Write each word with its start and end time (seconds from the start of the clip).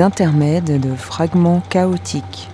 Intermèdes 0.00 0.80
de 0.80 0.94
fragments 0.94 1.60
chaotiques. 1.70 2.48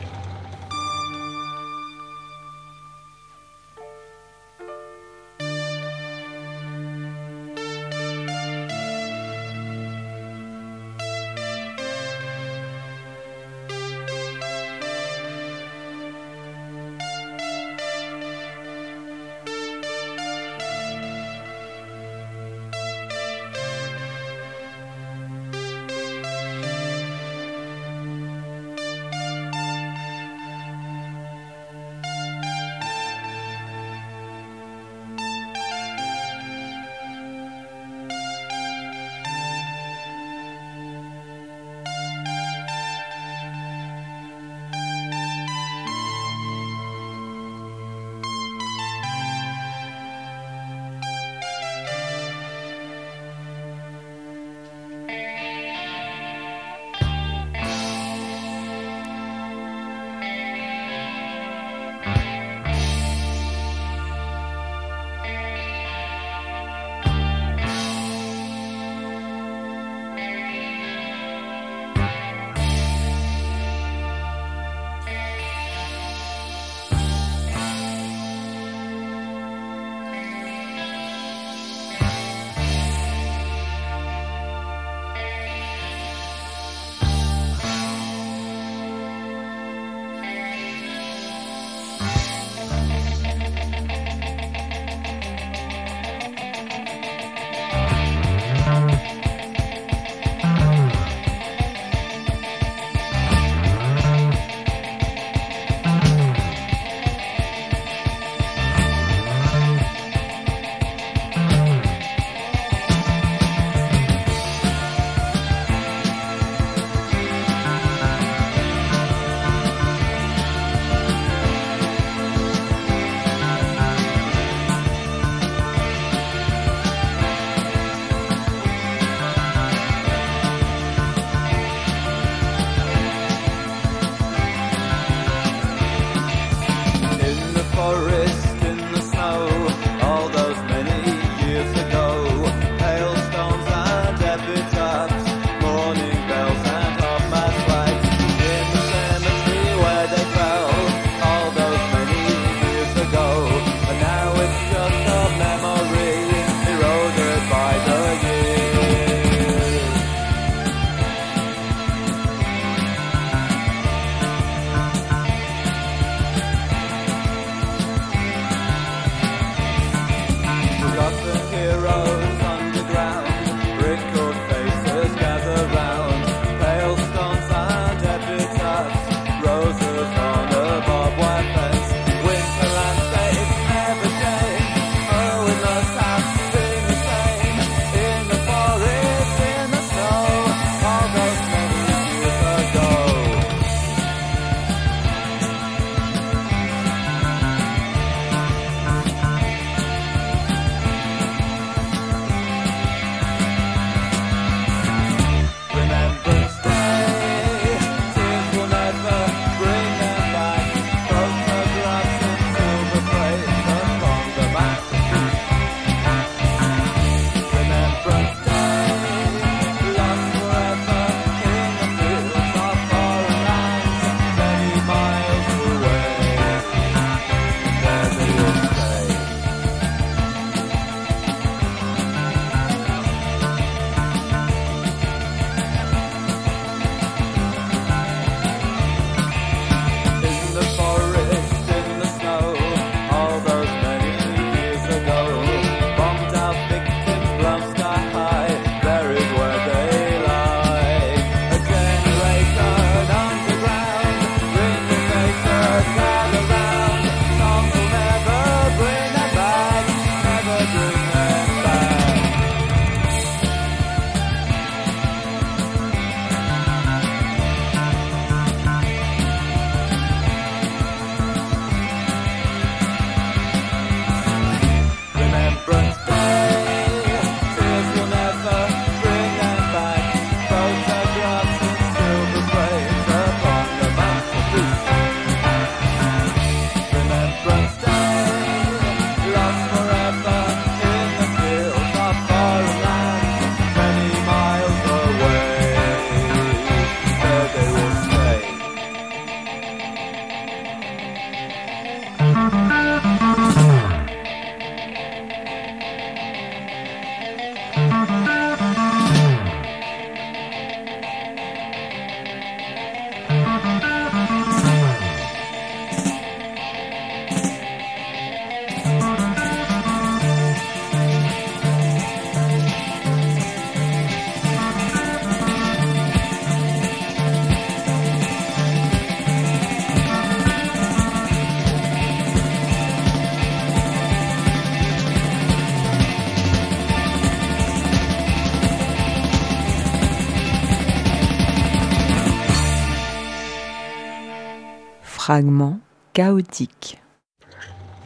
Fragment 345.26 345.78
chaotique. 346.12 347.00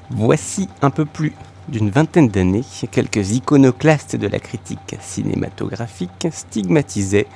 Voici 0.09 0.69
un 0.82 0.91
peu 0.91 1.05
plus 1.05 1.32
d'une 1.67 1.91
vingtaine 1.91 2.29
d'années, 2.29 2.62
quelques 2.93 3.32
iconoclastes 3.32 4.15
de 4.15 4.29
la 4.29 4.38
critique 4.38 4.94
cinématographique 5.00 6.29
stigmatisaient 6.31 7.26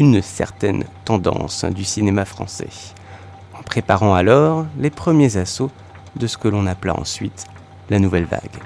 une 0.00 0.22
certaine 0.22 0.82
tendance 1.04 1.64
du 1.66 1.84
cinéma 1.84 2.24
français, 2.24 2.70
en 3.56 3.62
préparant 3.62 4.12
alors 4.12 4.66
les 4.76 4.90
premiers 4.90 5.36
assauts 5.36 5.70
de 6.16 6.26
ce 6.26 6.36
que 6.36 6.48
l'on 6.48 6.66
appela 6.66 6.98
ensuite 6.98 7.46
la 7.90 8.00
nouvelle 8.00 8.24
vague. 8.24 8.58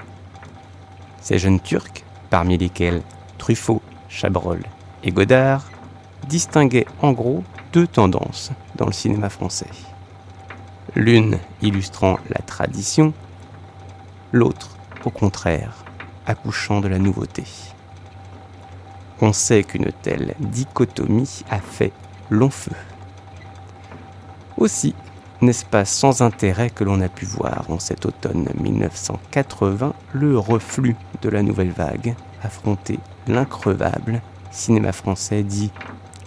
Ces 1.21 1.37
jeunes 1.37 1.59
Turcs, 1.59 2.03
parmi 2.31 2.57
lesquels 2.57 3.03
Truffaut, 3.37 3.83
Chabrol 4.09 4.63
et 5.03 5.11
Godard, 5.11 5.65
distinguaient 6.27 6.87
en 7.03 7.11
gros 7.11 7.43
deux 7.73 7.85
tendances 7.85 8.49
dans 8.75 8.87
le 8.87 8.91
cinéma 8.91 9.29
français. 9.29 9.69
L'une 10.95 11.39
illustrant 11.61 12.17
la 12.29 12.41
tradition, 12.41 13.13
l'autre 14.31 14.77
au 15.05 15.09
contraire, 15.09 15.85
accouchant 16.25 16.81
de 16.81 16.87
la 16.87 16.99
nouveauté. 16.99 17.43
On 19.21 19.33
sait 19.33 19.63
qu'une 19.63 19.91
telle 20.01 20.35
dichotomie 20.39 21.43
a 21.49 21.59
fait 21.59 21.93
long 22.29 22.49
feu. 22.49 22.75
Aussi, 24.57 24.95
n'est-ce 25.41 25.65
pas 25.65 25.85
sans 25.85 26.21
intérêt 26.21 26.69
que 26.69 26.83
l'on 26.83 27.01
a 27.01 27.09
pu 27.09 27.25
voir 27.25 27.65
en 27.69 27.79
cet 27.79 28.05
automne 28.05 28.49
1980 28.59 29.93
le 30.13 30.37
reflux 30.37 30.95
de 31.21 31.29
la 31.29 31.43
nouvelle 31.43 31.71
vague 31.71 32.15
affronter 32.43 32.99
l'increvable 33.27 34.21
cinéma 34.51 34.91
français 34.91 35.43
dit 35.43 35.71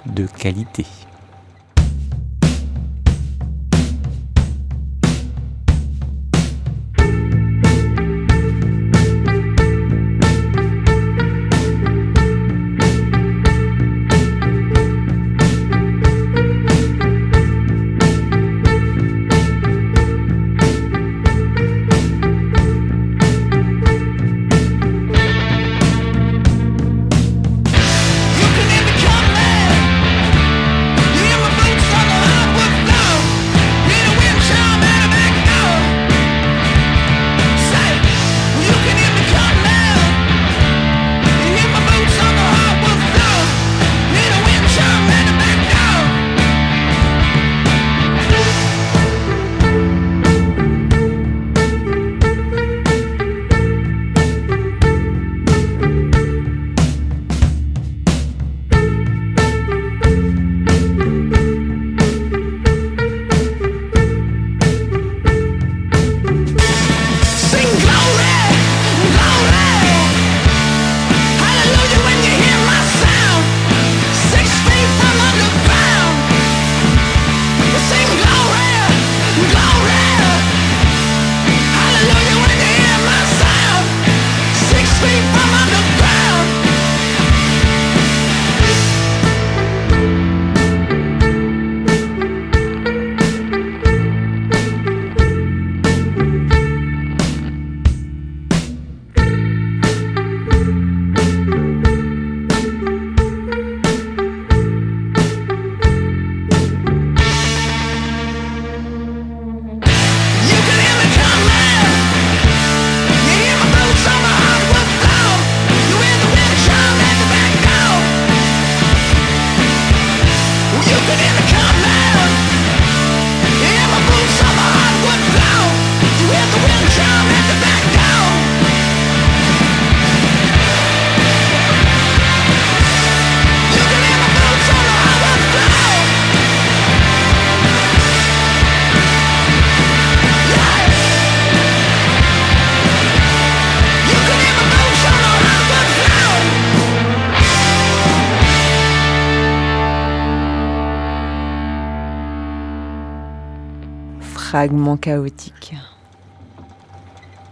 de 0.06 0.26
qualité. 0.26 0.86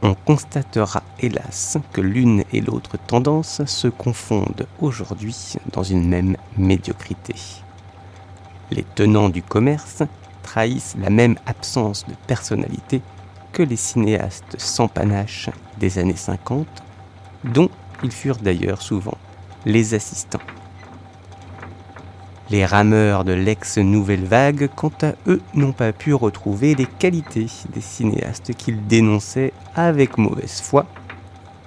On 0.03 0.15
constatera 0.15 1.03
hélas 1.19 1.79
que 1.95 2.03
l'une 2.03 2.45
et 2.53 2.61
l'autre 2.61 2.99
tendance 2.99 3.65
se 3.65 3.89
confondent 3.89 4.67
aujourd'hui 4.83 5.55
dans 5.73 5.83
une 5.83 6.07
même 6.07 6.37
médiocrité. 6.59 7.35
Les 8.71 8.85
tenants 8.95 9.31
du 9.31 9.43
commerce 9.43 10.03
trahissent 10.43 10.97
la 11.01 11.09
même 11.09 11.37
absence 11.47 12.05
de 12.07 12.15
personnalité 12.27 13.01
que 13.53 13.63
les 13.63 13.77
cinéastes 13.77 14.57
sans 14.59 14.89
panache 14.89 15.49
des 15.79 15.99
années 15.99 16.15
50, 16.15 16.67
dont 17.45 17.71
ils 18.03 18.13
furent 18.13 18.37
d'ailleurs 18.37 18.83
souvent 18.83 19.17
les 19.65 19.95
assistants. 19.95 20.41
Les 22.51 22.65
rameurs 22.65 23.25
de 23.25 23.33
l'ex-nouvelle 23.33 24.25
vague, 24.25 24.71
quant 24.75 24.93
à 25.03 25.13
eux, 25.27 25.43
n'ont 25.53 25.73
pas 25.73 25.93
pu 25.93 26.15
retrouver 26.15 26.75
les 26.75 26.87
qualités 26.87 27.47
des 27.75 27.83
cinéastes 27.83 28.55
qu'ils 28.55 28.87
dénonçaient 28.87 29.53
avec 29.75 30.17
mauvaise 30.17 30.63
foi 30.63 30.87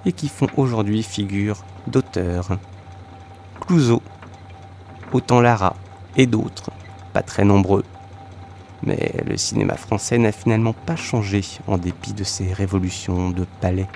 et 0.04 0.12
qui 0.12 0.28
font 0.28 0.48
aujourd'hui 0.56 1.04
figure 1.04 1.64
d'auteurs. 1.86 2.58
Clouseau, 3.60 4.02
Autant 5.12 5.40
Lara 5.40 5.76
et 6.16 6.26
d'autres, 6.26 6.70
pas 7.12 7.22
très 7.22 7.44
nombreux. 7.44 7.84
Mais 8.82 9.12
le 9.24 9.36
cinéma 9.36 9.76
français 9.76 10.18
n'a 10.18 10.32
finalement 10.32 10.72
pas 10.72 10.96
changé 10.96 11.42
en 11.68 11.78
dépit 11.78 12.12
de 12.12 12.24
ces 12.24 12.52
révolutions 12.52 13.30
de 13.30 13.46
palais. 13.60 13.86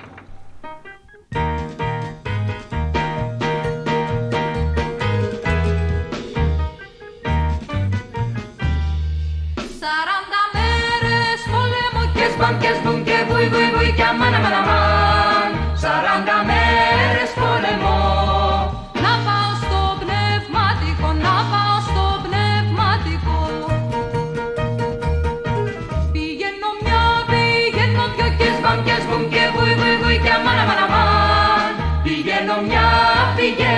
yeah. 33.55 33.76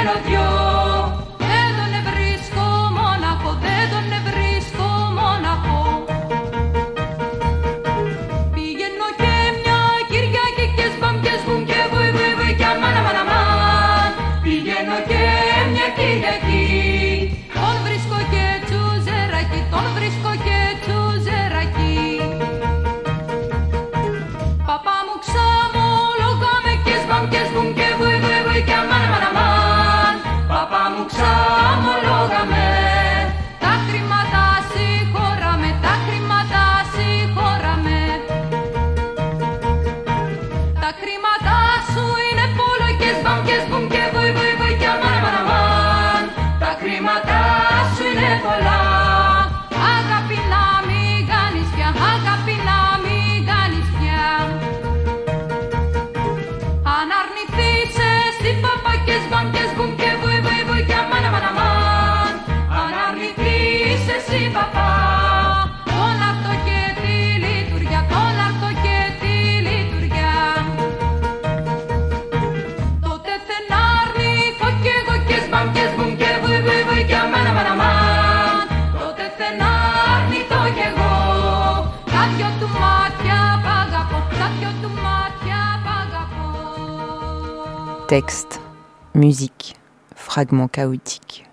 Texte, 88.09 88.59
musique, 89.13 89.75
fragments 90.15 90.67
chaotiques. 90.67 91.45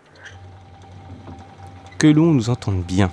Que 1.99 2.07
l'on 2.07 2.33
nous 2.33 2.49
entende 2.49 2.83
bien, 2.83 3.11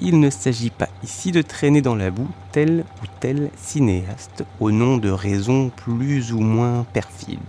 il 0.00 0.20
ne 0.20 0.30
s'agit 0.30 0.70
pas 0.70 0.86
ici 1.02 1.32
de 1.32 1.42
traîner 1.42 1.82
dans 1.82 1.96
la 1.96 2.12
boue 2.12 2.28
tel 2.52 2.84
ou 3.02 3.06
tel 3.18 3.50
cinéaste 3.56 4.44
au 4.60 4.70
nom 4.70 4.96
de 4.96 5.10
raisons 5.10 5.72
plus 5.74 6.32
ou 6.32 6.38
moins 6.38 6.86
perfides. 6.92 7.40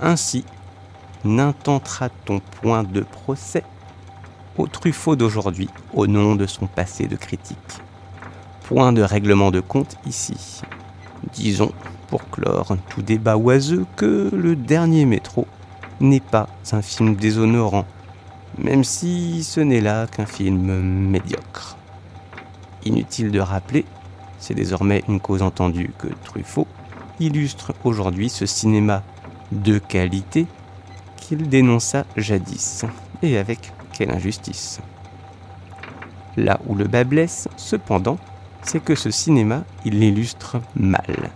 Ainsi, 0.00 0.44
n'intentera-t-on 1.24 2.40
point 2.40 2.82
de 2.82 3.02
procès 3.02 3.62
au 4.56 4.66
Truffaut 4.66 5.14
d'aujourd'hui 5.14 5.68
au 5.94 6.08
nom 6.08 6.34
de 6.34 6.46
son 6.46 6.66
passé 6.66 7.06
de 7.06 7.14
critique? 7.14 7.78
Point 8.64 8.92
de 8.92 9.02
règlement 9.02 9.52
de 9.52 9.60
compte 9.60 9.96
ici. 10.04 10.62
Disons, 11.32 11.70
pour 12.08 12.28
clore 12.30 12.76
tout 12.88 13.02
débat 13.02 13.36
oiseux, 13.36 13.86
que 13.96 14.30
le 14.32 14.56
dernier 14.56 15.04
métro 15.04 15.46
n'est 16.00 16.20
pas 16.20 16.48
un 16.72 16.82
film 16.82 17.14
déshonorant, 17.14 17.84
même 18.56 18.84
si 18.84 19.44
ce 19.44 19.60
n'est 19.60 19.80
là 19.80 20.06
qu'un 20.06 20.26
film 20.26 20.80
médiocre. 20.80 21.76
Inutile 22.84 23.30
de 23.30 23.40
rappeler, 23.40 23.84
c'est 24.38 24.54
désormais 24.54 25.02
une 25.08 25.20
cause 25.20 25.42
entendue 25.42 25.90
que 25.98 26.08
Truffaut 26.24 26.66
illustre 27.20 27.74
aujourd'hui 27.84 28.28
ce 28.28 28.46
cinéma 28.46 29.02
de 29.50 29.78
qualité 29.78 30.46
qu'il 31.16 31.48
dénonça 31.48 32.04
jadis, 32.16 32.84
et 33.22 33.38
avec 33.38 33.72
quelle 33.92 34.10
injustice. 34.10 34.80
Là 36.36 36.60
où 36.66 36.74
le 36.74 36.84
bas 36.84 37.04
blesse, 37.04 37.48
cependant, 37.56 38.18
c'est 38.62 38.82
que 38.82 38.94
ce 38.94 39.10
cinéma, 39.10 39.64
il 39.84 39.98
l'illustre 39.98 40.60
mal. 40.76 41.30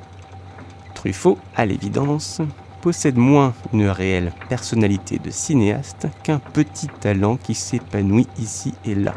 Truffaut, 1.02 1.36
à 1.56 1.66
l'évidence, 1.66 2.40
possède 2.80 3.16
moins 3.16 3.54
une 3.72 3.88
réelle 3.88 4.32
personnalité 4.48 5.18
de 5.18 5.30
cinéaste 5.30 6.06
qu'un 6.22 6.38
petit 6.38 6.86
talent 6.86 7.36
qui 7.36 7.56
s'épanouit 7.56 8.28
ici 8.38 8.72
et 8.84 8.94
là, 8.94 9.14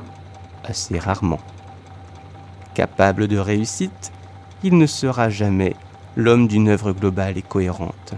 assez 0.63 0.98
rarement. 0.98 1.38
Capable 2.74 3.27
de 3.27 3.38
réussite, 3.38 4.12
il 4.63 4.80
ne 4.80 4.88
sera 4.88 5.30
jamais 5.30 5.75
l'homme 6.15 6.48
d'une 6.48 6.70
œuvre 6.70 6.92
globale 6.92 7.38
et 7.38 7.44
cohérente. 7.44 8.15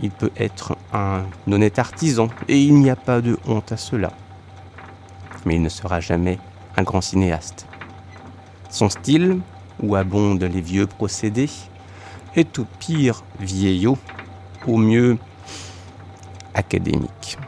Il 0.00 0.10
peut 0.10 0.32
être 0.36 0.76
un 0.92 1.22
honnête 1.48 1.78
artisan, 1.78 2.26
et 2.48 2.60
il 2.60 2.74
n'y 2.74 2.90
a 2.90 2.96
pas 2.96 3.20
de 3.20 3.38
honte 3.46 3.70
à 3.70 3.76
cela. 3.76 4.10
Mais 5.46 5.54
il 5.54 5.62
ne 5.62 5.68
sera 5.68 6.00
jamais 6.00 6.40
un 6.76 6.82
grand 6.82 7.02
cinéaste. 7.02 7.68
Son 8.68 8.88
style, 8.88 9.38
où 9.80 9.94
abondent 9.94 10.42
les 10.42 10.60
vieux 10.60 10.88
procédés, 10.88 11.48
est 12.36 12.58
au 12.58 12.66
pire 12.78 13.22
vieillot, 13.40 13.98
au 14.66 14.76
mieux 14.76 15.18
académique. 16.54 17.38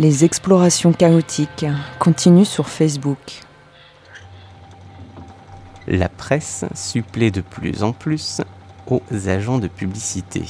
Les 0.00 0.24
explorations 0.24 0.94
chaotiques 0.94 1.66
continuent 1.98 2.46
sur 2.46 2.70
Facebook. 2.70 3.42
La 5.86 6.08
presse 6.08 6.64
supplée 6.74 7.30
de 7.30 7.42
plus 7.42 7.82
en 7.82 7.92
plus 7.92 8.40
aux 8.86 9.02
agents 9.26 9.58
de 9.58 9.68
publicité. 9.68 10.44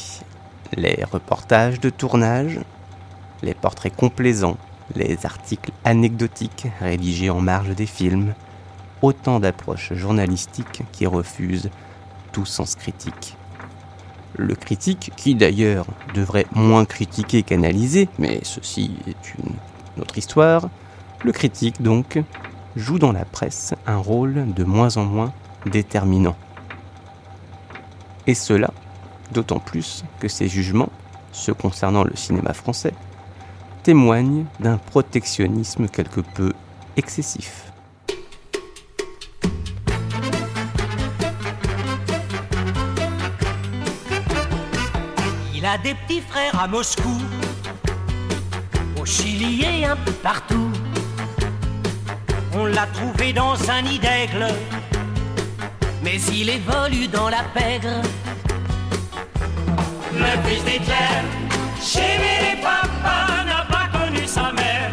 Les 0.76 1.02
reportages 1.02 1.80
de 1.80 1.90
tournage, 1.90 2.60
les 3.42 3.54
portraits 3.54 3.96
complaisants, 3.96 4.56
les 4.94 5.26
articles 5.26 5.72
anecdotiques 5.82 6.68
rédigés 6.78 7.30
en 7.30 7.40
marge 7.40 7.74
des 7.74 7.86
films, 7.86 8.34
autant 9.02 9.40
d'approches 9.40 9.94
journalistiques 9.94 10.84
qui 10.92 11.06
refusent 11.06 11.70
tout 12.30 12.46
sens 12.46 12.76
critique. 12.76 13.36
Le 14.42 14.54
critique, 14.54 15.12
qui 15.16 15.34
d'ailleurs 15.34 15.84
devrait 16.14 16.46
moins 16.54 16.86
critiquer 16.86 17.42
qu'analyser, 17.42 18.08
mais 18.18 18.40
ceci 18.42 18.90
est 19.06 19.34
une 19.34 20.00
autre 20.00 20.16
histoire, 20.16 20.70
le 21.22 21.30
critique 21.30 21.82
donc 21.82 22.18
joue 22.74 22.98
dans 22.98 23.12
la 23.12 23.26
presse 23.26 23.74
un 23.86 23.98
rôle 23.98 24.54
de 24.54 24.64
moins 24.64 24.96
en 24.96 25.04
moins 25.04 25.34
déterminant. 25.66 26.36
Et 28.26 28.32
cela 28.32 28.70
d'autant 29.30 29.58
plus 29.58 30.04
que 30.20 30.28
ces 30.28 30.48
jugements, 30.48 30.90
ceux 31.32 31.52
concernant 31.52 32.02
le 32.02 32.16
cinéma 32.16 32.54
français, 32.54 32.94
témoignent 33.82 34.46
d'un 34.58 34.78
protectionnisme 34.78 35.86
quelque 35.86 36.22
peu 36.22 36.54
excessif. 36.96 37.69
A 45.70 45.78
des 45.78 45.94
petits 45.94 46.20
frères 46.20 46.58
à 46.60 46.66
Moscou, 46.66 47.16
au 49.00 49.06
Chili 49.06 49.62
et 49.62 49.84
un 49.84 49.94
peu 49.94 50.10
partout. 50.10 50.70
On 52.54 52.64
l'a 52.66 52.86
trouvé 52.88 53.32
dans 53.32 53.54
un 53.70 53.82
nid 53.82 54.00
d'aigle, 54.00 54.48
mais 56.02 56.20
il 56.32 56.48
évolue 56.48 57.06
dans 57.06 57.28
la 57.28 57.44
pègre. 57.54 58.02
Le 60.12 60.48
fils 60.48 60.64
d'Hitler, 60.64 61.20
chez 61.80 62.56
papa 62.60 63.44
n'a 63.44 63.64
pas 63.70 63.86
connu 63.96 64.26
sa 64.26 64.50
mère. 64.52 64.90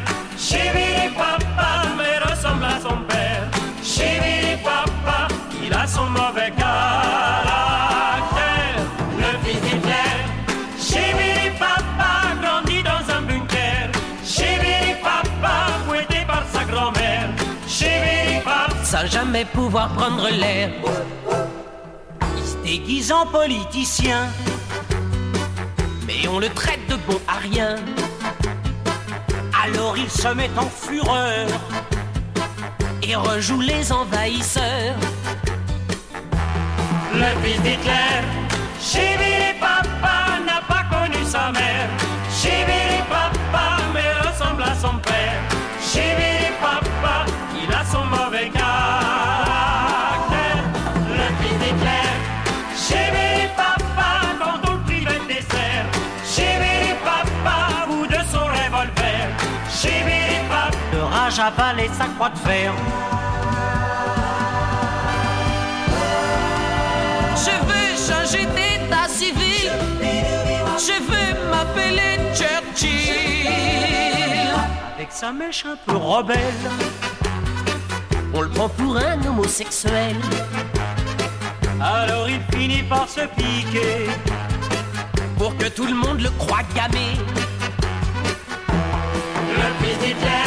Jamais 19.08 19.46
pouvoir 19.46 19.90
prendre 19.90 20.30
l'air. 20.30 20.70
Il 22.38 22.44
se 22.44 22.58
déguise 22.64 23.12
en 23.12 23.26
politicien 23.26 24.28
mais 26.08 26.28
on 26.30 26.40
le 26.40 26.50
traite 26.50 26.88
de 26.90 26.96
bon 26.96 27.20
à 27.28 27.38
rien. 27.40 27.76
Alors 29.64 29.98
il 29.98 30.10
se 30.10 30.30
met 30.30 30.50
en 30.58 30.70
fureur 30.70 31.48
et 33.04 33.16
rejoue 33.16 33.62
les 33.62 33.92
envahisseurs. 33.92 34.96
Le 37.14 37.30
fils 37.44 37.62
d'Hitler, 37.62 38.24
chez 38.82 39.56
papa 39.60 40.40
n'a 40.46 40.62
pas 40.68 40.86
connu 40.96 41.24
sa 41.26 41.52
mère. 41.52 41.90
Chez 42.32 42.66
papa, 43.10 43.78
mais 43.94 44.30
ressemble 44.30 44.64
à 44.64 44.76
son 44.76 44.98
père. 45.00 46.37
De 61.28 61.34
rage 61.34 61.40
avalé 61.40 61.90
sa 61.98 62.06
croix 62.06 62.30
de 62.30 62.38
fer. 62.38 62.74
Je 67.36 67.52
veux 67.68 67.92
changer 68.08 68.46
d'état 68.46 69.08
civil. 69.08 69.72
Je 70.78 70.98
veux 71.10 71.50
m'appeler 71.50 72.20
Churchill. 72.34 73.48
Avec 74.96 75.12
sa 75.12 75.32
mèche 75.32 75.66
un 75.66 75.78
peu 75.86 75.98
rebelle, 75.98 76.38
on 78.34 78.42
le 78.42 78.50
prend 78.50 78.70
pour 78.70 78.98
un 78.98 79.24
homosexuel. 79.26 80.16
Alors 81.82 82.28
il 82.30 82.42
finit 82.52 82.82
par 82.82 83.08
se 83.08 83.22
piquer 83.22 84.08
Pour 85.38 85.56
que 85.56 85.68
tout 85.68 85.86
le 85.86 85.94
monde 85.94 86.22
le 86.22 86.30
croit 86.32 86.64
gamé. 86.76 87.10
Le 89.60 89.86
fils 89.86 89.98
d'Hitler, 90.00 90.47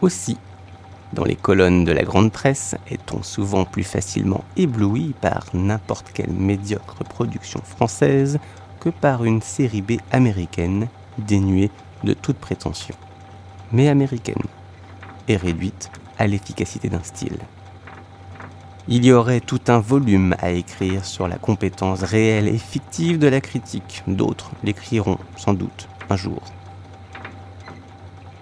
Aussi, 0.00 0.36
dans 1.12 1.24
les 1.24 1.36
colonnes 1.36 1.84
de 1.84 1.92
la 1.92 2.02
grande 2.02 2.30
presse, 2.30 2.76
est-on 2.88 3.22
souvent 3.22 3.64
plus 3.64 3.84
facilement 3.84 4.44
ébloui 4.56 5.14
par 5.20 5.46
n'importe 5.54 6.12
quelle 6.12 6.32
médiocre 6.32 7.02
production 7.04 7.60
française 7.64 8.38
que 8.80 8.90
par 8.90 9.24
une 9.24 9.42
série 9.42 9.82
B 9.82 9.92
américaine 10.12 10.88
dénuée 11.18 11.70
de 12.04 12.12
toute 12.12 12.36
prétention, 12.36 12.94
mais 13.72 13.88
américaine, 13.88 14.42
et 15.26 15.36
réduite 15.36 15.90
à 16.18 16.26
l'efficacité 16.26 16.88
d'un 16.88 17.02
style. 17.02 17.38
Il 18.86 19.04
y 19.04 19.12
aurait 19.12 19.40
tout 19.40 19.62
un 19.68 19.78
volume 19.78 20.36
à 20.40 20.50
écrire 20.50 21.04
sur 21.04 21.26
la 21.26 21.38
compétence 21.38 22.02
réelle 22.02 22.46
et 22.46 22.58
fictive 22.58 23.18
de 23.18 23.28
la 23.28 23.40
critique. 23.40 24.02
D'autres 24.06 24.50
l'écriront 24.62 25.18
sans 25.36 25.54
doute 25.54 25.88
un 26.10 26.16
jour. 26.16 26.42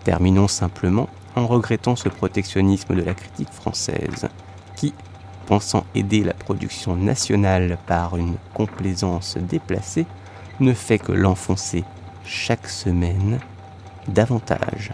Terminons 0.04 0.48
simplement 0.48 1.08
en 1.36 1.46
regrettant 1.46 1.96
ce 1.96 2.08
protectionnisme 2.08 2.94
de 2.94 3.02
la 3.02 3.14
critique 3.14 3.52
française, 3.52 4.28
qui, 4.76 4.92
pensant 5.46 5.84
aider 5.94 6.24
la 6.24 6.34
production 6.34 6.96
nationale 6.96 7.78
par 7.86 8.16
une 8.16 8.36
complaisance 8.54 9.36
déplacée, 9.38 10.06
ne 10.60 10.74
fait 10.74 10.98
que 10.98 11.12
l'enfoncer 11.12 11.84
chaque 12.24 12.68
semaine 12.68 13.38
davantage. 14.08 14.92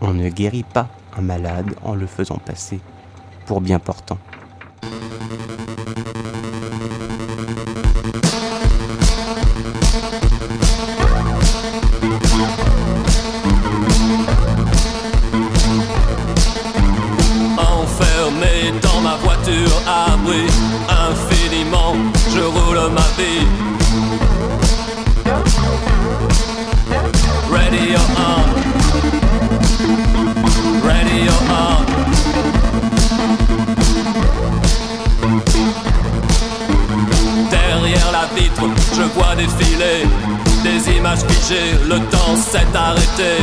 On 0.00 0.14
ne 0.14 0.28
guérit 0.28 0.64
pas 0.64 0.88
un 1.16 1.22
malade 1.22 1.74
en 1.82 1.94
le 1.94 2.06
faisant 2.06 2.38
passer 2.38 2.80
pour 3.46 3.60
bien 3.60 3.78
portant. 3.78 4.18
arrêter. 42.92 43.41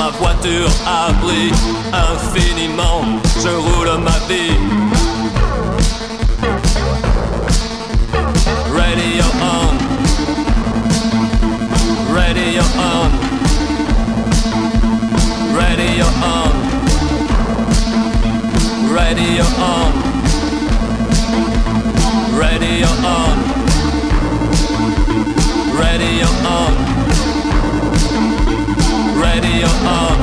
Ma 0.00 0.08
voiture, 0.12 0.70
abri 0.86 1.52
infiniment, 1.92 3.20
je 3.42 3.50
roule 3.50 3.98
ma 3.98 4.16
vie. 4.28 4.56
Radio 8.72 9.26
on, 9.52 9.76
radio 12.14 12.62
on, 12.92 13.10
radio 15.60 16.06
on, 16.32 16.52
radio 18.96 19.44
on, 19.74 19.92
radio 22.38 22.88
on, 22.88 22.88
radio 22.88 22.88
on. 23.04 23.50
Radio 25.80 26.26
on. 26.44 26.99
Radio 29.40 29.68
on. 29.88 30.18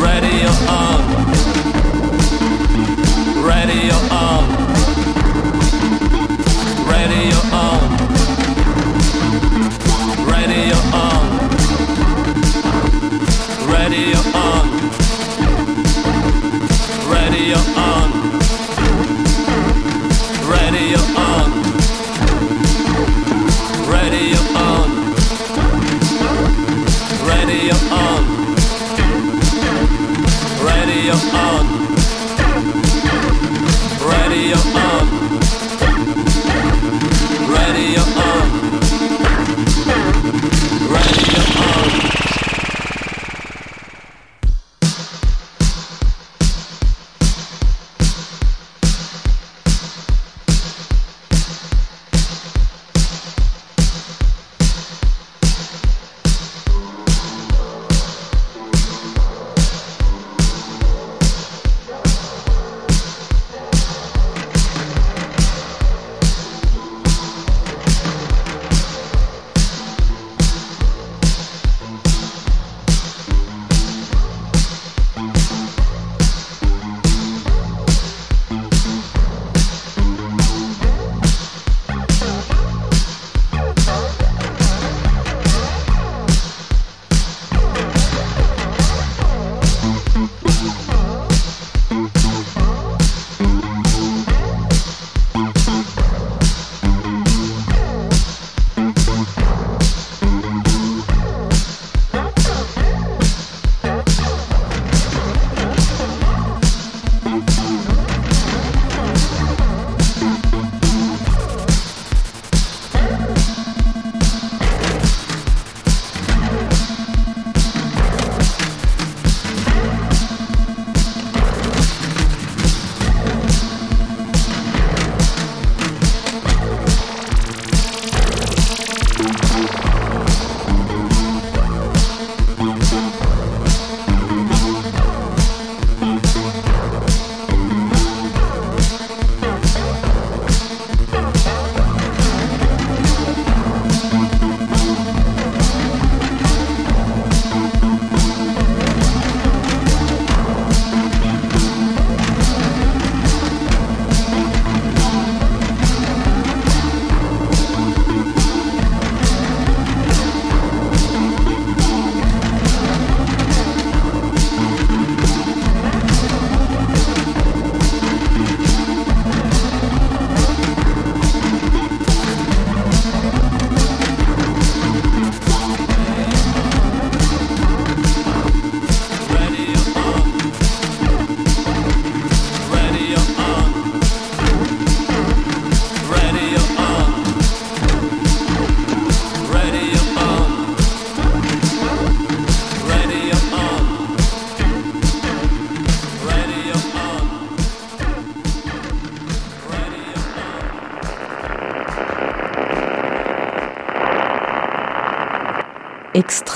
Radio 0.00 0.50
on. 0.68 1.00
Radio 3.42 3.96
on. 4.10 4.44
Radio 6.86 7.38
on. 7.52 7.80
Radio 10.30 10.78
on. 10.94 11.26
Radio 13.66 14.20
on. 14.34 14.66
Radio 17.10 17.58
on. 17.76 18.08
Radio 20.48 21.17
you're 31.08 31.16
on. 31.16 31.87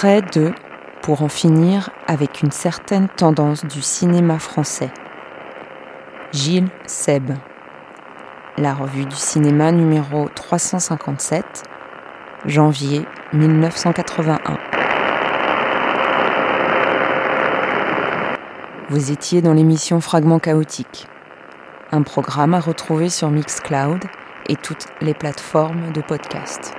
Extrait 0.05 0.41
de 0.41 0.53
Pour 1.01 1.23
en 1.23 1.29
finir 1.29 1.91
avec 2.09 2.43
une 2.43 2.51
certaine 2.51 3.09
tendance 3.09 3.65
du 3.65 3.83
cinéma 3.83 4.41
français. 4.41 4.91
Gilles 6.33 6.71
Seb. 6.87 7.31
La 8.59 8.75
revue 8.75 9.05
du 9.05 9.15
cinéma 9.15 9.71
numéro 9.71 10.29
357, 10.29 11.45
janvier 12.47 13.07
1981. 13.33 14.59
Vous 18.89 19.13
étiez 19.13 19.41
dans 19.41 19.53
l'émission 19.53 20.01
Fragments 20.01 20.41
chaotiques, 20.41 21.07
un 21.93 22.03
programme 22.03 22.55
à 22.55 22.61
retrouver 22.61 23.09
sur 23.09 23.31
Mixcloud 23.31 24.03
et 24.49 24.57
toutes 24.57 24.87
les 25.01 25.15
plateformes 25.15 25.93
de 25.93 26.01
podcast. 26.01 26.75